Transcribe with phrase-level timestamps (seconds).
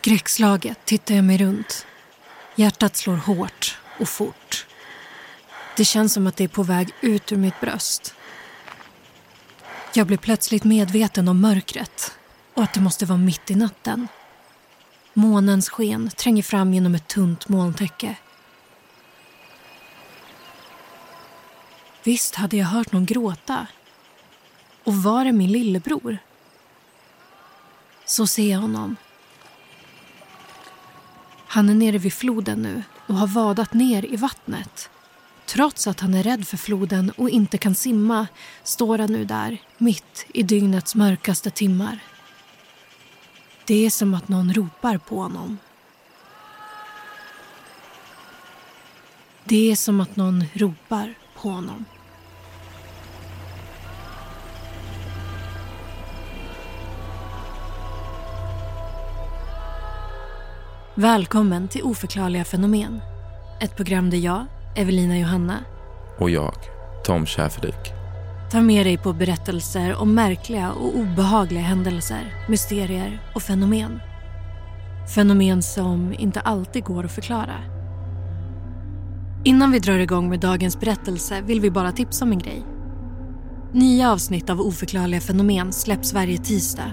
[0.00, 1.86] Skräckslaget tittar jag mig runt.
[2.54, 4.66] Hjärtat slår hårt och fort.
[5.76, 8.14] Det känns som att det är på väg ut ur mitt bröst.
[9.94, 12.18] Jag blir plötsligt medveten om mörkret
[12.54, 14.08] och att det måste vara mitt i natten.
[15.12, 18.16] Månens sken tränger fram genom ett tunt molntäcke.
[22.04, 23.66] Visst hade jag hört någon gråta.
[24.84, 26.18] Och var är min lillebror?
[28.04, 28.96] Så ser jag honom.
[31.52, 34.90] Han är nere vid floden nu och har vadat ner i vattnet.
[35.46, 38.26] Trots att han är rädd för floden och inte kan simma
[38.62, 41.98] står han nu där, mitt i dygnets mörkaste timmar.
[43.64, 45.58] Det är som att någon ropar på honom.
[49.44, 51.84] Det är som att någon ropar på honom.
[61.00, 63.00] Välkommen till Oförklarliga fenomen.
[63.60, 65.58] Ett program där jag, Evelina Johanna,
[66.18, 66.54] Och jag,
[67.04, 67.92] Tom Schäferdik.
[68.50, 74.00] tar med dig på berättelser om märkliga och obehagliga händelser, mysterier och fenomen.
[75.14, 77.56] Fenomen som inte alltid går att förklara.
[79.44, 82.64] Innan vi drar igång med dagens berättelse vill vi bara tipsa om en grej.
[83.72, 86.90] Nya avsnitt av Oförklarliga fenomen släpps varje tisdag.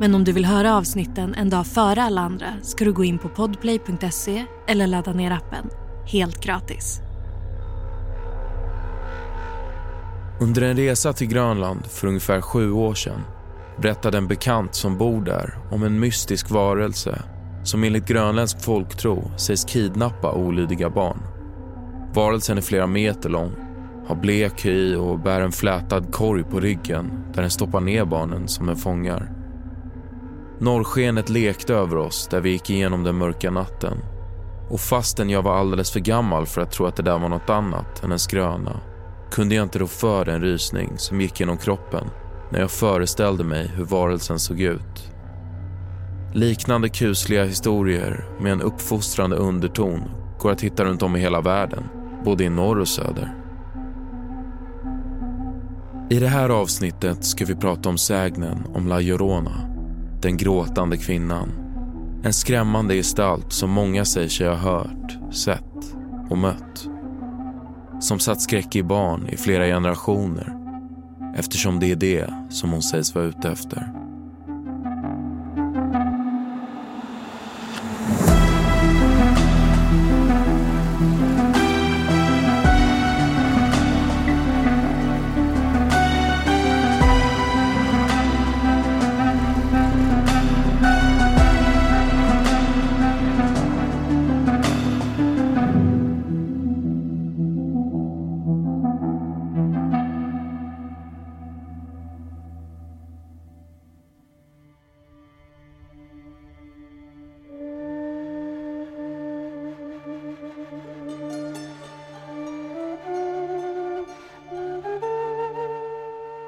[0.00, 3.18] Men om du vill höra avsnitten en dag före alla andra ska du gå in
[3.18, 5.70] på podplay.se eller ladda ner appen.
[6.06, 7.00] Helt gratis.
[10.40, 13.20] Under en resa till Grönland för ungefär sju år sedan
[13.76, 17.22] berättade en bekant som bor där om en mystisk varelse
[17.64, 21.22] som enligt grönländsk folktro sägs kidnappa olydiga barn.
[22.14, 23.52] Varelsen är flera meter lång,
[24.06, 28.48] har blek hy och bär en flätad korg på ryggen där den stoppar ner barnen
[28.48, 29.35] som den fångar.
[30.58, 33.98] Norrskenet lekte över oss där vi gick igenom den mörka natten
[34.70, 37.50] och fastän jag var alldeles för gammal för att tro att det där var något
[37.50, 38.80] annat än en skröna
[39.30, 42.04] kunde jag inte rå för den rysning som gick genom kroppen
[42.50, 45.12] när jag föreställde mig hur varelsen såg ut.
[46.32, 50.00] Liknande kusliga historier med en uppfostrande underton
[50.38, 51.84] går att hitta runt om i hela världen,
[52.24, 53.34] både i norr och söder.
[56.10, 59.75] I det här avsnittet ska vi prata om sägnen om La Llorona,
[60.26, 61.52] den gråtande kvinnan.
[62.22, 65.94] En skrämmande gestalt som många säger sig ha hört, sett
[66.30, 66.88] och mött
[68.00, 70.56] som satt skräck i barn i flera generationer
[71.36, 73.92] eftersom det är det som hon sägs vara ute efter.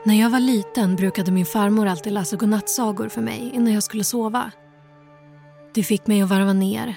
[0.09, 4.05] När jag var liten brukade min farmor alltid läsa godnattsagor för mig innan jag skulle
[4.05, 4.51] sova.
[5.75, 6.95] Det fick mig att varva ner,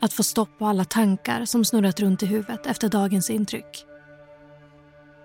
[0.00, 3.84] att få stopp på alla tankar som snurrat runt i huvudet efter dagens intryck.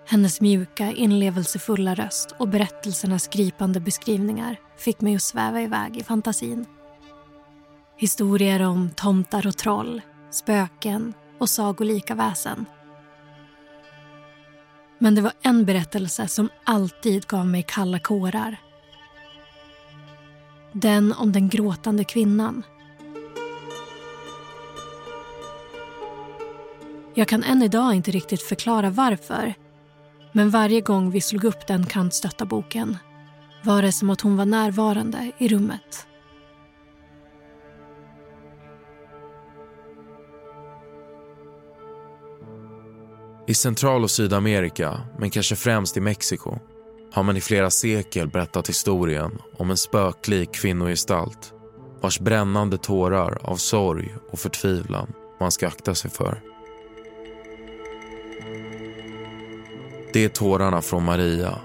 [0.06, 6.66] Hennes mjuka, inlevelsefulla röst och berättelsernas gripande beskrivningar fick mig att sväva iväg i fantasin.
[7.96, 12.66] Historier om tomtar och troll, spöken och sagolika väsen.
[14.98, 18.56] Men det var en berättelse som alltid gav mig kalla kårar.
[20.72, 22.62] Den om den gråtande kvinnan.
[27.14, 29.54] Jag kan än idag inte riktigt förklara varför.
[30.32, 32.98] Men varje gång vi slog upp den kantstötta boken
[33.62, 36.07] var det som att hon var närvarande i rummet.
[43.48, 46.58] I Central och Sydamerika, men kanske främst i Mexiko,
[47.12, 51.52] har man i flera sekel berättat historien om en spöklik kvinnogestalt
[52.00, 56.40] vars brännande tårar av sorg och förtvivlan man ska akta sig för.
[60.12, 61.58] Det är tårarna från Maria.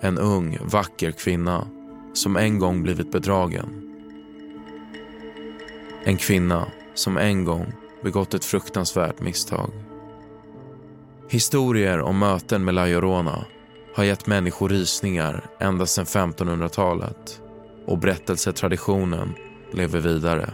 [0.00, 1.68] En ung, vacker kvinna
[2.14, 3.96] som en gång blivit bedragen.
[6.04, 7.72] En kvinna som en gång
[8.02, 9.70] begått ett fruktansvärt misstag.
[11.30, 13.44] Historier om möten med La Llorona
[13.94, 17.40] har gett människor rysningar ända sedan 1500-talet
[17.86, 19.34] och berättelsetraditionen
[19.72, 20.52] lever vidare.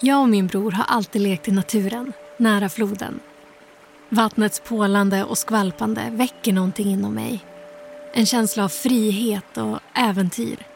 [0.00, 3.20] Jag och min bror har alltid lekt i naturen, nära floden.
[4.10, 7.44] Vattnets pålande och skvalpande väcker någonting inom mig.
[8.14, 10.66] En känsla av frihet och äventyr.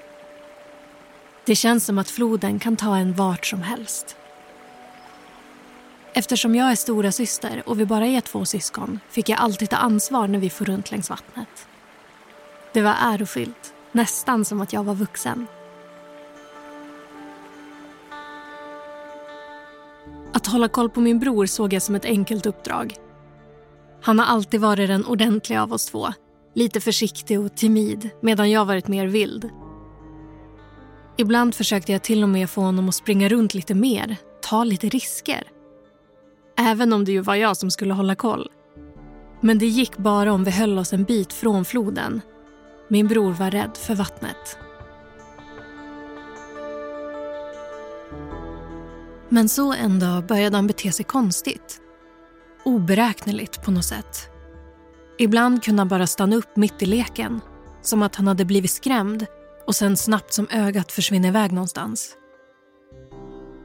[1.44, 4.16] Det känns som att floden kan ta en vart som helst.
[6.12, 9.76] Eftersom jag är stora syster och vi bara är två syskon fick jag alltid ta
[9.76, 11.68] ansvar när vi får runt längs vattnet.
[12.72, 15.46] Det var ärofyllt, nästan som att jag var vuxen.
[20.32, 22.98] Att hålla koll på min bror såg jag som ett enkelt uppdrag.
[24.02, 26.08] Han har alltid varit den ordentliga av oss två.
[26.54, 29.50] Lite försiktig och timid, medan jag varit mer vild.
[31.16, 34.88] Ibland försökte jag till och med få honom att springa runt lite mer, ta lite
[34.88, 35.42] risker.
[36.58, 38.50] Även om det ju var jag som skulle hålla koll.
[39.40, 42.20] Men det gick bara om vi höll oss en bit från floden.
[42.88, 44.58] Min bror var rädd för vattnet.
[49.28, 51.81] Men så en dag började han bete sig konstigt.
[52.64, 54.28] Oberäkneligt på något sätt.
[55.18, 57.40] Ibland kunde han bara stanna upp mitt i leken.
[57.82, 59.26] Som att han hade blivit skrämd
[59.66, 62.16] och sen snabbt som ögat försvinna iväg någonstans.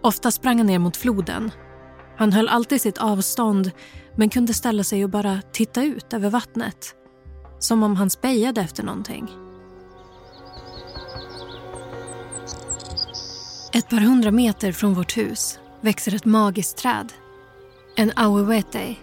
[0.03, 1.51] Ofta sprang han ner mot floden.
[2.17, 3.71] Han höll alltid sitt avstånd
[4.15, 6.95] men kunde ställa sig och bara titta ut över vattnet.
[7.59, 9.29] Som om han spejade efter någonting.
[13.73, 17.13] Ett par hundra meter från vårt hus växer ett magiskt träd.
[17.99, 18.95] En awewete.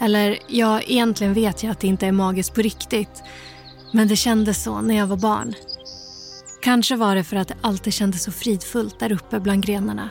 [0.00, 3.22] Eller ja, egentligen vet jag att det inte är magiskt på riktigt.
[3.92, 5.54] Men det kändes så när jag var barn.
[6.62, 10.10] Kanske var det för att det alltid kändes så fridfullt där uppe bland grenarna.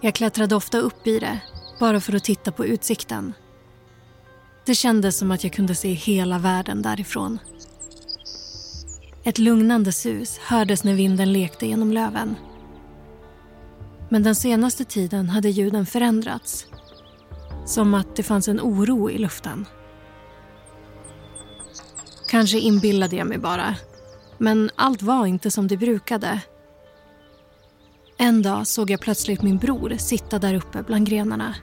[0.00, 1.40] Jag klättrade ofta upp i det,
[1.80, 3.32] bara för att titta på utsikten.
[4.66, 7.38] Det kändes som att jag kunde se hela världen därifrån.
[9.24, 12.36] Ett lugnande sus hördes när vinden lekte genom löven.
[14.08, 16.66] Men den senaste tiden hade ljuden förändrats.
[17.66, 19.66] Som att det fanns en oro i luften.
[22.30, 23.74] Kanske inbillade jag mig bara.
[24.38, 26.40] Men allt var inte som det brukade.
[28.18, 31.54] En dag såg jag plötsligt min bror sitta där uppe bland grenarna.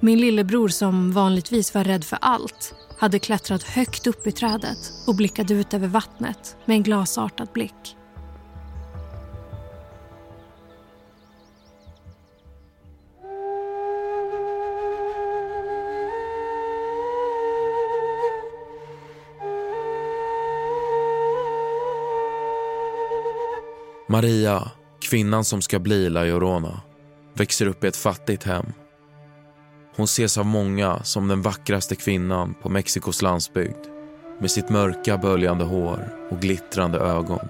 [0.00, 5.16] Min lillebror som vanligtvis var rädd för allt hade klättrat högt upp i trädet och
[5.16, 7.96] blickade ut över vattnet med en glasartad blick.
[24.12, 24.70] Maria,
[25.00, 26.80] kvinnan som ska bli La Llorona,
[27.34, 28.66] växer upp i ett fattigt hem.
[29.96, 33.86] Hon ses av många som den vackraste kvinnan på Mexikos landsbygd
[34.40, 37.48] med sitt mörka böljande hår och glittrande ögon.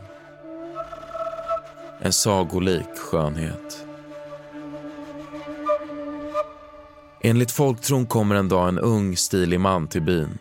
[2.00, 3.86] En sagolik skönhet.
[7.20, 10.38] Enligt folktron kommer en dag en ung, stilig man till byn.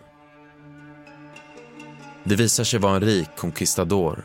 [2.23, 4.23] Det visar sig vara en rik conquistador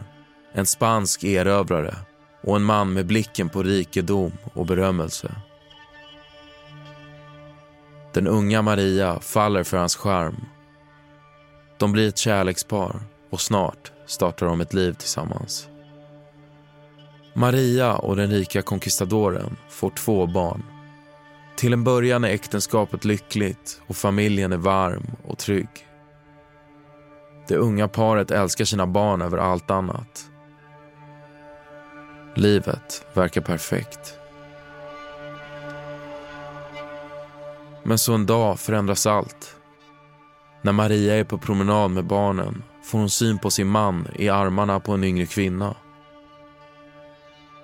[0.56, 1.94] en spansk erövrare
[2.42, 5.34] och en man med blicken på rikedom och berömmelse.
[8.14, 10.44] Den unga Maria faller för hans charm.
[11.78, 15.68] De blir ett kärlekspar och snart startar de ett liv tillsammans.
[17.34, 20.62] Maria och den rika conquistadoren får två barn.
[21.56, 25.68] Till en början är äktenskapet lyckligt och familjen är varm och trygg.
[27.48, 30.30] Det unga paret älskar sina barn över allt annat
[32.36, 34.18] Livet verkar perfekt.
[37.82, 39.56] Men så en dag förändras allt.
[40.62, 44.80] När Maria är på promenad med barnen får hon syn på sin man i armarna
[44.80, 45.74] på en yngre kvinna.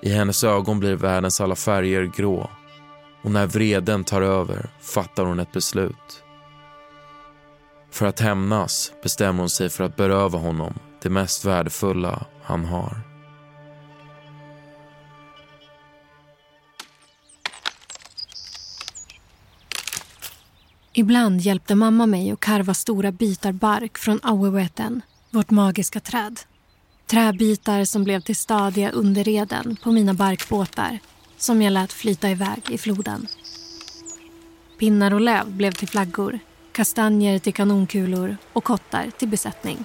[0.03, 2.51] I hennes ögon blir världens alla färger grå
[3.23, 6.25] och när vreden tar över fattar hon ett beslut.
[7.91, 13.12] För att hämnas bestämmer hon sig för att beröva honom det mest värdefulla han har.
[20.95, 26.41] Ibland hjälpte mamma mig att karva stora bitar bark från auehueten, vårt magiska träd.
[27.07, 30.99] Träbitar som blev till stadiga underreden på mina barkbåtar
[31.37, 33.27] som jag lät flyta iväg i floden.
[34.79, 36.39] Pinnar och löv blev till flaggor,
[36.73, 39.85] kastanjer till kanonkulor och kottar till besättning.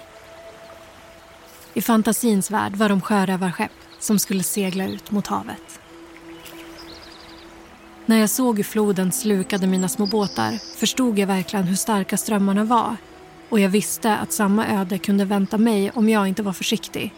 [1.74, 5.80] I fantasins värld var de sjörövarskepp som skulle segla ut mot havet.
[8.10, 12.64] När jag såg hur floden slukade mina små båtar förstod jag verkligen hur starka strömmarna
[12.64, 12.96] var
[13.50, 17.14] och jag visste att samma öde kunde vänta mig om jag inte var försiktig.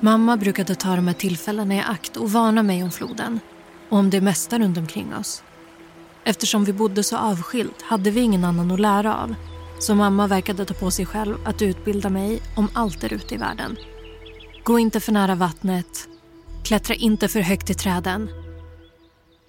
[0.00, 3.40] Mamma brukade ta de här tillfällena i akt och varna mig om floden
[3.88, 5.42] och om det mesta runt omkring oss.
[6.24, 9.34] Eftersom vi bodde så avskilt hade vi ingen annan att lära av
[9.78, 13.38] så mamma verkade ta på sig själv att utbilda mig om allt där ute i
[13.38, 13.76] världen.
[14.64, 16.08] Gå inte för nära vattnet.
[16.64, 18.28] Klättra inte för högt i träden.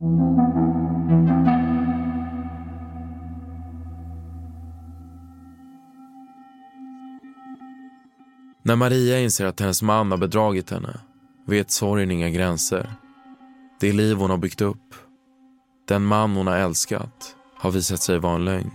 [0.00, 0.06] När
[8.76, 11.00] Maria inser att hennes man har bedragit henne
[11.46, 12.92] vet sorgen inga gränser.
[13.80, 14.94] Det liv hon har byggt upp,
[15.88, 18.72] den man hon har älskat, har visat sig vara en lögn.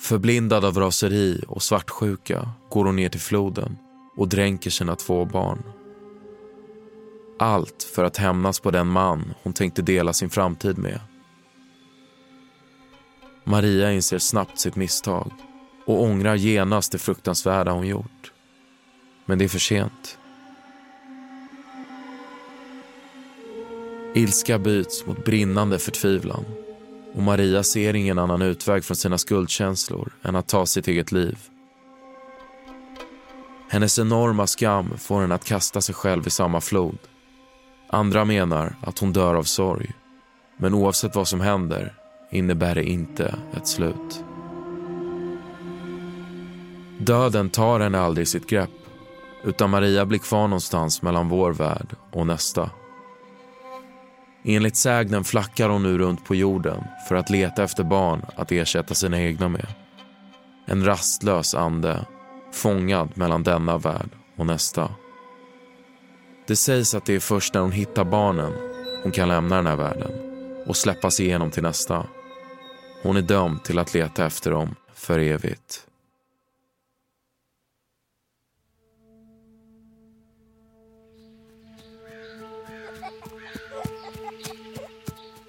[0.00, 3.78] Förblindad av raseri och svartsjuka går hon ner till floden
[4.16, 5.62] och dränker sina två barn.
[7.42, 11.00] Allt för att hämnas på den man hon tänkte dela sin framtid med.
[13.44, 15.32] Maria inser snabbt sitt misstag
[15.86, 18.32] och ångrar genast det fruktansvärda hon gjort.
[19.26, 20.18] Men det är för sent.
[24.14, 26.44] Ilska byts mot brinnande förtvivlan
[27.14, 31.38] och Maria ser ingen annan utväg från sina skuldkänslor än att ta sitt eget liv.
[33.68, 36.98] Hennes enorma skam får henne att kasta sig själv i samma flod.
[37.94, 39.90] Andra menar att hon dör av sorg.
[40.56, 41.94] Men oavsett vad som händer
[42.30, 44.24] innebär det inte ett slut.
[46.98, 48.70] Döden tar henne aldrig i sitt grepp
[49.44, 52.70] utan Maria blir kvar någonstans mellan vår värld och nästa.
[54.44, 58.94] Enligt sägnen flackar hon nu runt på jorden för att leta efter barn att ersätta
[58.94, 59.66] sina egna med.
[60.66, 62.06] En rastlös ande,
[62.52, 64.88] fångad mellan denna värld och nästa.
[66.52, 68.52] Det sägs att det är först när hon hittar barnen
[69.02, 70.10] hon kan lämna den här världen
[70.66, 72.06] och släppa sig igenom till nästa.
[73.02, 75.86] Hon är dömd till att leta efter dem för evigt.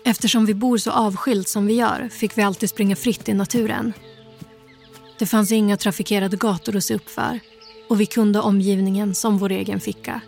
[0.05, 3.93] Eftersom vi bor så avskilt som vi gör fick vi alltid springa fritt i naturen.
[5.19, 7.39] Det fanns inga trafikerade gator att se upp för
[7.89, 10.21] och vi kunde omgivningen som vår egen ficka.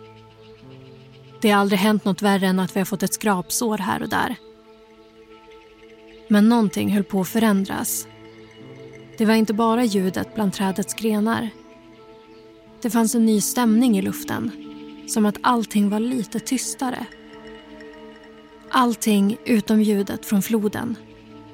[1.40, 4.08] Det har aldrig hänt något värre än att vi har fått ett skrapsår här och
[4.08, 4.36] där.
[6.28, 8.06] Men någonting höll på att förändras.
[9.18, 11.48] Det var inte bara ljudet bland trädets grenar.
[12.82, 14.50] Det fanns en ny stämning i luften.
[15.08, 17.06] Som att allting var lite tystare.
[18.70, 20.96] Allting utom ljudet från floden.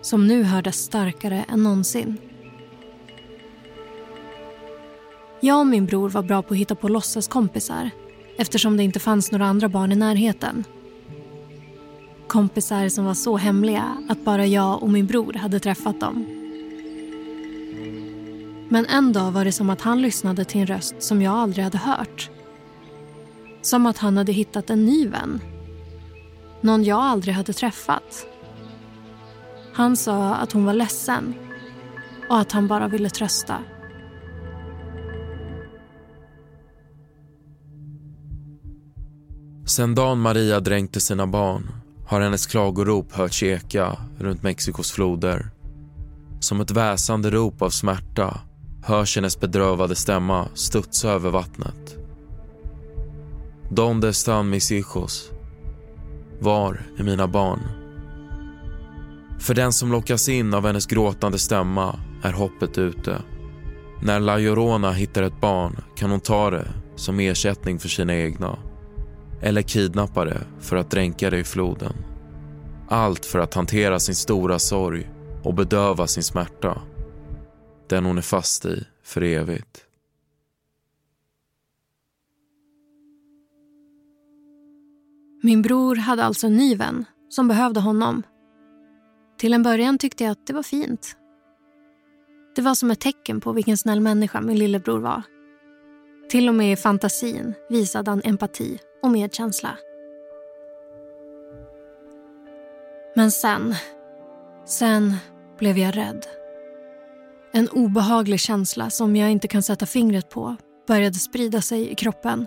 [0.02, 2.18] Som nu hördes starkare än någonsin.
[5.40, 7.90] Jag och min bror var bra på att hitta på låtsaskompisar
[8.42, 10.64] eftersom det inte fanns några andra barn i närheten.
[12.26, 16.26] Kompisar som var så hemliga att bara jag och min bror hade träffat dem.
[18.68, 21.64] Men en dag var det som att han lyssnade till en röst som jag aldrig
[21.64, 22.30] hade hört.
[23.62, 25.40] Som att han hade hittat en ny vän.
[26.60, 28.26] Någon jag aldrig hade träffat.
[29.72, 31.34] Han sa att hon var ledsen
[32.28, 33.58] och att han bara ville trösta.
[39.72, 41.70] Sen dagen Maria dränkte sina barn
[42.06, 45.50] har hennes klagorop hörts eka runt Mexikos floder.
[46.40, 48.40] Som ett väsande rop av smärta
[48.84, 51.96] hörs hennes bedrövade stämma studsa över vattnet.
[53.70, 55.30] Donde están mis hijos?
[56.40, 57.60] Var är mina barn?
[59.38, 63.22] För den som lockas in av hennes gråtande stämma är hoppet ute.
[64.02, 68.58] När La Llorona hittar ett barn kan hon ta det som ersättning för sina egna.
[69.42, 71.92] Eller kidnappa det för att dränka det i floden.
[72.88, 75.10] Allt för att hantera sin stora sorg
[75.42, 76.82] och bedöva sin smärta.
[77.88, 79.84] Den hon är fast i för evigt.
[85.42, 88.22] Min bror hade alltså en ny vän som behövde honom.
[89.38, 91.16] Till en början tyckte jag att det var fint.
[92.56, 95.22] Det var som ett tecken på vilken snäll människa min lillebror var.
[96.30, 99.78] Till och med i fantasin visade han empati och medkänsla.
[103.14, 103.74] Men sen,
[104.66, 105.16] sen
[105.58, 106.26] blev jag rädd.
[107.52, 110.56] En obehaglig känsla som jag inte kan sätta fingret på
[110.86, 112.46] började sprida sig i kroppen.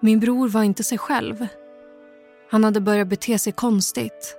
[0.00, 1.46] Min bror var inte sig själv.
[2.50, 4.36] Han hade börjat bete sig konstigt.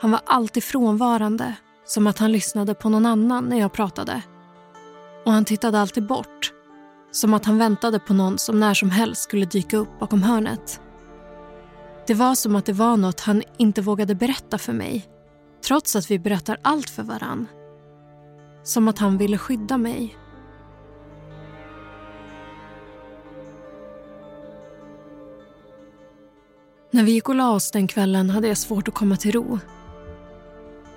[0.00, 4.22] Han var alltid frånvarande, som att han lyssnade på någon annan när jag pratade.
[5.24, 6.52] Och han tittade alltid bort,
[7.12, 10.80] som att han väntade på någon som när som helst skulle dyka upp bakom hörnet.
[12.06, 15.08] Det var som att det var något han inte vågade berätta för mig,
[15.64, 17.46] trots att vi berättar allt för varann.
[18.62, 20.16] Som att han ville skydda mig.
[26.90, 29.58] När vi gick och la oss den kvällen hade jag svårt att komma till ro.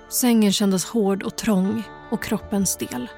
[0.08, 3.08] Sängen kändes hård och trång och kroppen stel.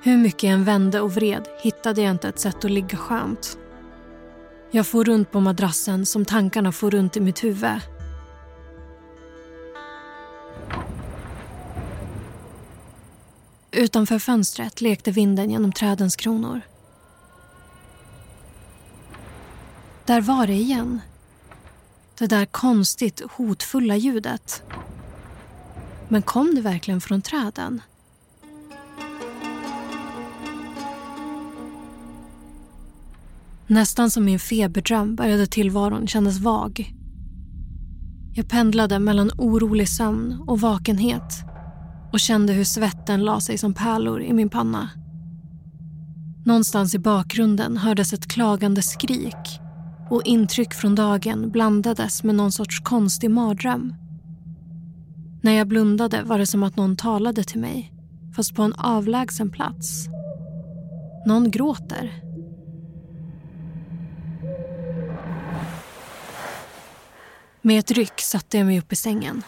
[0.00, 3.58] Hur mycket jag än vände och vred hittade jag inte ett sätt att ligga skönt.
[4.70, 7.80] Jag får runt på madrassen som tankarna får runt i mitt huvud.
[13.70, 16.60] Utanför fönstret lekte vinden genom trädens kronor.
[20.04, 21.00] Där var det igen.
[22.18, 24.62] Det där konstigt hotfulla ljudet.
[26.08, 27.82] Men kom det verkligen från träden?
[33.70, 36.94] Nästan som i en feberdröm började tillvaron kännas vag.
[38.34, 41.44] Jag pendlade mellan orolig sömn och vakenhet
[42.12, 44.90] och kände hur svetten la sig som pärlor i min panna.
[46.44, 49.60] Någonstans i bakgrunden hördes ett klagande skrik
[50.10, 53.94] och intryck från dagen blandades med någon sorts konstig mardröm.
[55.42, 57.92] När jag blundade var det som att någon talade till mig,
[58.36, 60.08] fast på en avlägsen plats.
[61.26, 62.27] Någon gråter.
[67.62, 69.42] Med ett ryck satte jag mig upp i sängen.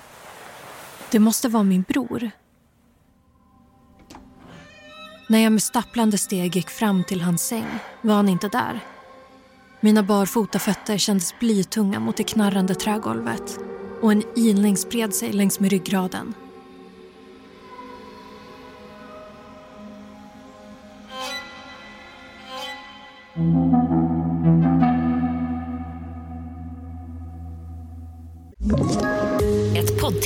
[1.11, 2.31] Det måste vara min bror.
[5.29, 7.67] När jag med stapplande steg gick fram till hans säng
[8.03, 8.81] var han inte där.
[9.81, 13.59] Mina barfota fötter kändes blytunga mot det knarrande trägolvet
[14.01, 16.35] och en ilning spred sig längs med ryggraden.
[23.37, 24.00] Mm.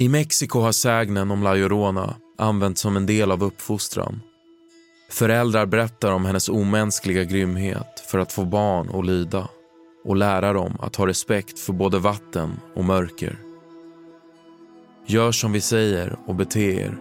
[0.00, 4.20] I Mexiko har sägnen om La Llorona använts som en del av uppfostran.
[5.10, 9.48] Föräldrar berättar om hennes omänskliga grymhet för att få barn att lyda
[10.04, 13.38] och lära dem att ha respekt för både vatten och mörker.
[15.06, 16.98] Gör som vi säger och bete er,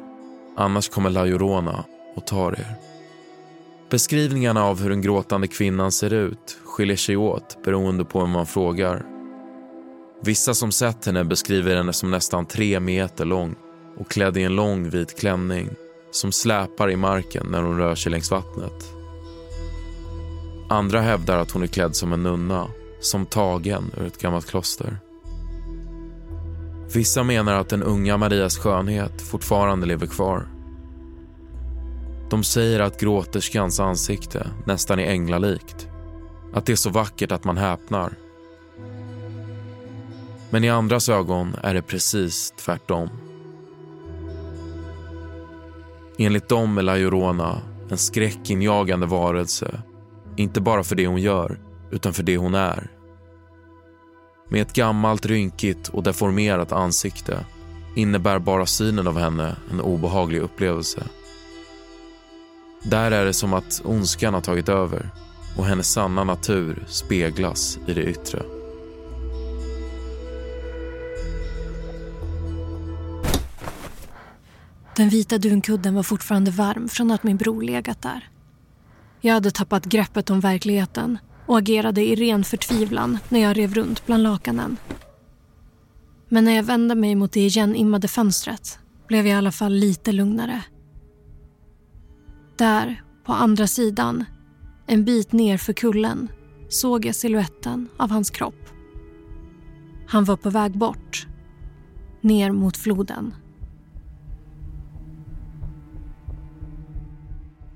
[0.55, 2.75] annars kommer La Llorona och tar er.
[3.89, 8.45] Beskrivningarna av hur den gråtande kvinnan ser ut skiljer sig åt beroende på vem man
[8.45, 9.16] frågar.
[10.21, 13.55] Vissa som sett henne beskriver henne som nästan tre meter lång
[13.97, 15.69] och klädd i en lång vit klänning
[16.11, 18.93] som släpar i marken när hon rör sig längs vattnet.
[20.69, 22.67] Andra hävdar att hon är klädd som en nunna,
[22.99, 24.99] som tagen ur ett gammalt kloster.
[26.93, 30.47] Vissa menar att den unga Marias skönhet fortfarande lever kvar.
[32.29, 35.87] De säger att gråterskans ansikte nästan är änglalikt.
[36.53, 38.13] Att det är så vackert att man häpnar.
[40.49, 43.09] Men i andras ögon är det precis tvärtom.
[46.17, 49.81] Enligt dem är Lajorona en skräckinjagande varelse.
[50.35, 51.59] Inte bara för det hon gör,
[51.91, 52.91] utan för det hon är.
[54.49, 57.45] Med ett gammalt, rynkigt och deformerat ansikte
[57.95, 61.03] innebär bara synen av henne en obehaglig upplevelse.
[62.83, 65.09] Där är det som att ondskan har tagit över
[65.57, 68.56] och hennes sanna natur speglas i det yttre.
[74.97, 78.29] Den vita dunkudden var fortfarande varm från att min bror legat där.
[79.21, 84.05] Jag hade tappat greppet om verkligheten och agerade i ren förtvivlan när jag rev runt
[84.05, 84.77] bland lakanen.
[86.29, 90.11] Men när jag vände mig mot det igenimmade fönstret blev jag i alla fall lite
[90.11, 90.63] lugnare.
[92.57, 94.25] Där, på andra sidan,
[94.87, 96.27] en bit ner för kullen,
[96.69, 98.69] såg jag siluetten av hans kropp.
[100.07, 101.27] Han var på väg bort,
[102.21, 103.33] ner mot floden.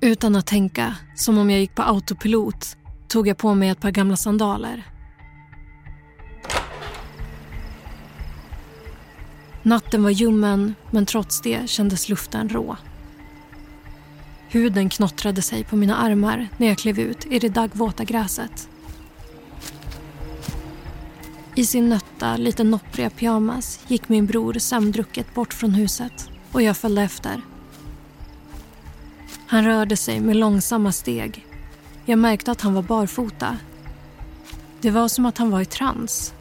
[0.04, 2.76] Utan att tänka, som om jag gick på autopilot,
[3.08, 4.86] tog jag på mig ett par gamla sandaler.
[9.62, 12.76] Natten var ljummen, men trots det kändes luften rå.
[14.48, 18.68] Huden knottrade sig på mina armar när jag klev ut i det daggvåta gräset.
[21.54, 26.76] I sin nötta, lite noppriga pyjamas gick min bror sömndrucket bort från huset och jag
[26.76, 27.42] följde efter.
[29.52, 31.46] Han rörde sig med långsamma steg.
[32.04, 33.56] Jag märkte att han var barfota.
[34.80, 36.34] Det var som att han var i trans.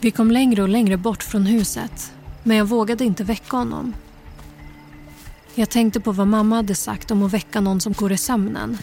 [0.00, 3.94] Vi kom längre och längre bort från huset men jag vågade inte väcka honom.
[5.54, 8.78] Jag tänkte på vad mamma hade sagt om att väcka någon som går i sömnen.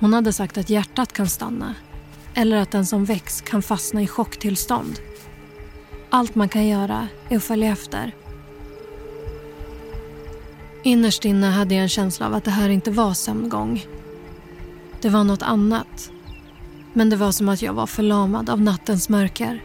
[0.00, 1.74] Hon hade sagt att hjärtat kan stanna
[2.34, 4.98] eller att den som väcks kan fastna i chocktillstånd.
[6.10, 8.12] Allt man kan göra är att följa efter.
[10.84, 13.86] Innerst inne hade jag en känsla av att det här inte var sömngång.
[15.00, 16.10] Det var något annat.
[16.92, 19.62] Men det var som att jag var förlamad av nattens mörker.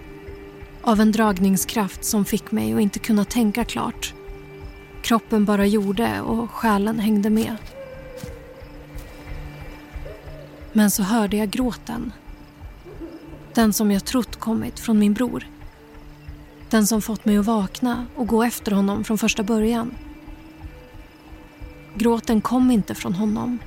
[0.82, 4.14] Av en dragningskraft som fick mig att inte kunna tänka klart.
[5.02, 7.56] Kroppen bara gjorde och själen hängde med.
[10.74, 12.12] Men så hörde jag gråten.
[13.54, 15.48] Den som jag trott kommit från min bror.
[16.70, 19.92] Den som fått mig att vakna och gå efter honom från första början.
[21.98, 23.60] Gråten kom inte från honom.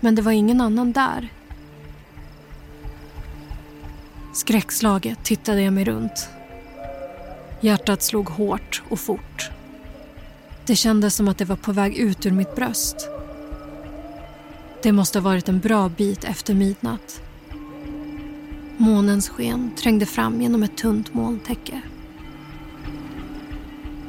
[0.00, 1.28] Men det var ingen annan där.
[4.32, 6.28] Skräckslaget tittade jag mig runt.
[7.60, 9.50] Hjärtat slog hårt och fort.
[10.66, 13.08] Det kändes som att det var på väg ut ur mitt bröst.
[14.82, 17.22] Det måste ha varit en bra bit efter midnatt.
[18.76, 21.80] Månens sken trängde fram genom ett tunt molntäcke.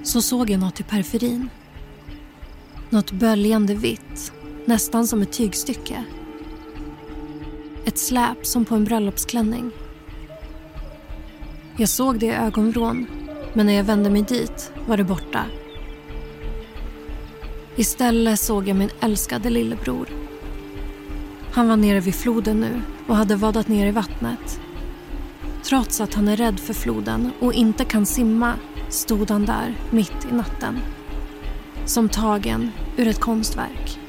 [0.04, 1.50] Så såg jag något i periferin.
[2.94, 4.34] Något böljande vitt,
[4.66, 6.04] nästan som ett tygstycke.
[7.86, 9.72] Ett släp som på en bröllopsklänning.
[11.78, 13.08] Jag såg det i ögonvrån,
[13.54, 15.46] men när jag vände mig dit var det borta.
[17.76, 20.08] Istället såg jag min älskade lillebror.
[21.52, 24.62] Han var nere vid floden nu och hade vadat ner i vattnet.
[25.64, 28.54] Trots att han är rädd för floden och inte kan simma
[28.90, 30.80] stod han där mitt i natten.
[31.86, 34.00] Som tagen ur ett konstverk.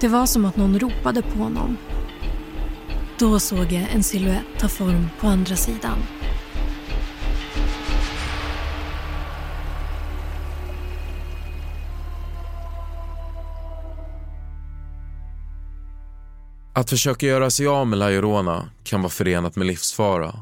[0.00, 1.76] Det var som att någon ropade på honom.
[3.18, 5.98] Då såg jag en siluett ta form på andra sidan.
[16.76, 20.34] Att försöka göra sig av med La Llorona kan vara förenat med livsfara.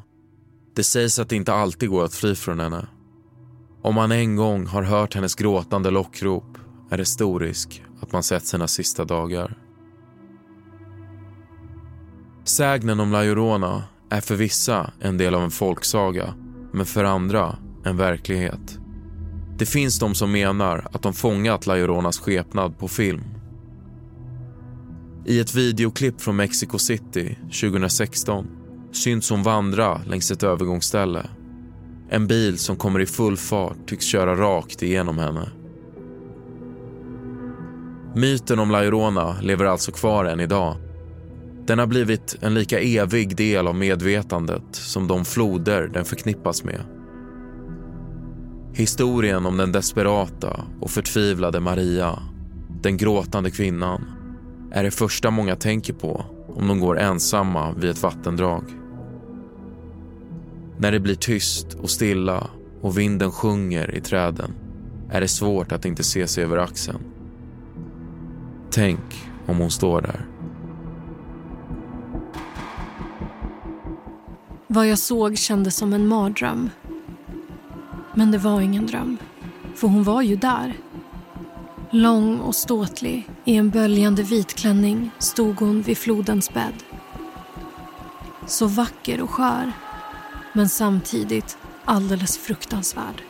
[0.76, 2.86] Det sägs att det inte alltid går att fly från henne.
[3.82, 6.51] Om man en gång har hört hennes gråtande lockrop
[6.92, 9.58] är det stor risk att man sett sina sista dagar.
[12.44, 16.34] Sägnen om La Llorona är för vissa en del av en folksaga,
[16.72, 18.78] men för andra en verklighet.
[19.58, 23.24] Det finns de som menar att de fångat La Lloronas skepnad på film.
[25.26, 28.46] I ett videoklipp från Mexico City 2016
[28.92, 31.26] syns hon vandra längs ett övergångsställe.
[32.10, 35.50] En bil som kommer i full fart tycks köra rakt igenom henne.
[38.14, 40.76] Myten om Lairona lever alltså kvar än idag.
[41.66, 46.84] Den har blivit en lika evig del av medvetandet som de floder den förknippas med.
[48.74, 52.18] Historien om den desperata och förtvivlade Maria,
[52.82, 54.04] den gråtande kvinnan,
[54.72, 58.64] är det första många tänker på om de går ensamma vid ett vattendrag.
[60.78, 64.52] När det blir tyst och stilla och vinden sjunger i träden
[65.10, 67.11] är det svårt att inte se sig över axeln.
[68.74, 70.26] Tänk om hon står där.
[74.66, 76.70] Vad jag såg kändes som en mardröm.
[78.14, 79.18] Men det var ingen dröm,
[79.74, 80.74] för hon var ju där.
[81.90, 86.82] Lång och ståtlig, i en böljande vit klänning stod hon vid flodens bädd.
[88.46, 89.72] Så vacker och skör,
[90.52, 93.22] men samtidigt alldeles fruktansvärd.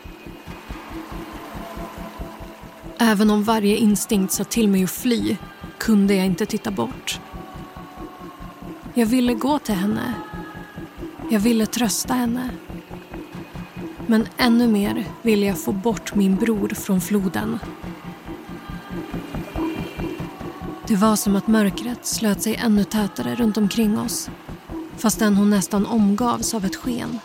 [3.04, 5.36] Även om varje instinkt sa till mig att fly
[5.78, 7.20] kunde jag inte titta bort.
[8.94, 10.14] Jag ville gå till henne.
[11.30, 12.50] Jag ville trösta henne.
[14.06, 17.58] Men ännu mer ville jag få bort min bror från floden.
[20.88, 24.30] Det var som att mörkret slöt sig ännu tätare runt omkring oss
[24.96, 27.18] fastän hon nästan omgavs av ett sken.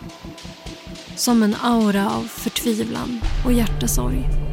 [1.16, 4.47] Som en aura av förtvivlan och hjärtesorg.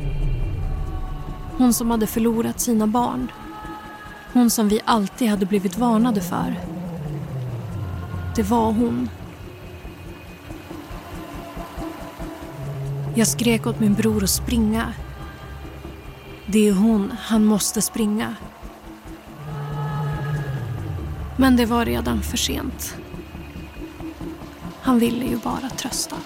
[1.58, 3.32] Hon som hade förlorat sina barn.
[4.32, 6.60] Hon som vi alltid hade blivit varnade för.
[8.36, 9.08] Det var hon.
[13.14, 14.92] Jag skrek åt min bror att springa.
[16.46, 18.34] Det är hon, han måste springa.
[21.36, 22.96] Men det var redan för sent.
[24.82, 26.16] Han ville ju bara trösta.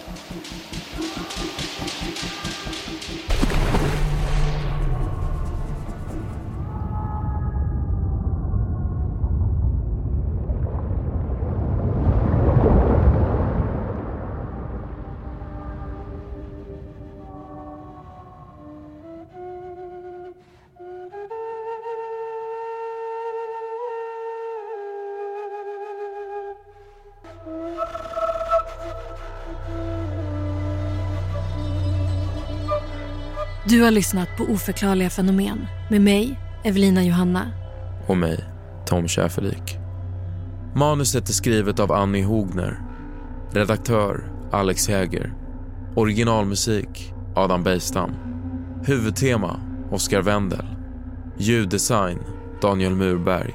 [33.79, 37.51] Du har lyssnat på Oförklarliga fenomen med mig, Evelina Johanna.
[38.07, 38.45] Och mig,
[38.87, 39.79] Tom Schäferlik.
[40.75, 42.81] Manuset är skrivet av Annie Hogner.
[43.51, 45.35] Redaktör Alex Häger.
[45.95, 48.11] Originalmusik Adam Bejstam.
[48.85, 49.61] Huvudtema
[49.91, 50.67] Oscar Wendel.
[51.37, 52.19] Ljuddesign
[52.63, 53.55] Daniel Murberg.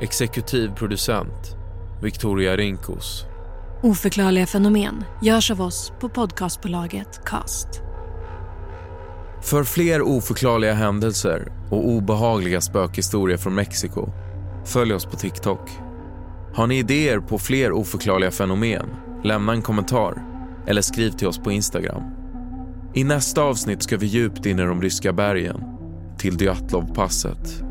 [0.00, 1.56] Exekutiv producent
[2.02, 3.24] Victoria Rinkos.
[3.82, 7.89] Oförklarliga fenomen görs av oss på podcastbolaget Cast.
[9.42, 14.08] För fler oförklarliga händelser och obehagliga spökhistorier från Mexiko,
[14.64, 15.70] följ oss på TikTok.
[16.54, 18.86] Har ni idéer på fler oförklarliga fenomen?
[19.24, 20.24] Lämna en kommentar
[20.66, 22.02] eller skriv till oss på Instagram.
[22.94, 25.64] I nästa avsnitt ska vi djupt in i de ryska bergen,
[26.18, 27.62] till Dyatlovpasset.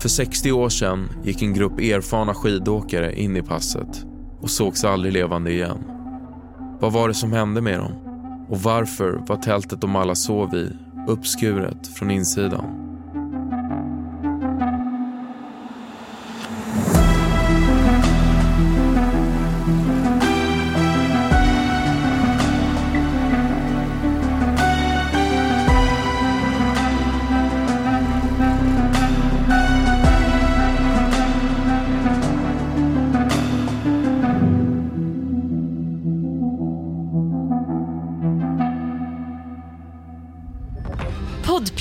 [0.00, 4.06] För 60 år sedan gick en grupp erfarna skidåkare in i passet
[4.40, 5.78] och sågs aldrig levande igen.
[6.80, 7.92] Vad var det som hände med dem?
[8.48, 10.72] Och varför var tältet de alla sov i
[11.06, 12.83] uppskuret från insidan?